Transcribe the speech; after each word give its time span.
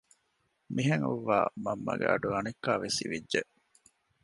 މިހެން 0.73 1.05
އޮއްވާ 1.07 1.37
މަންމަގެ 1.63 2.05
އަޑު 2.11 2.27
އަނެއްކާވެސް 2.35 2.99
އިވިއްޖެ 3.01 3.41